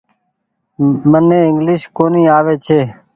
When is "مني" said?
1.09-1.39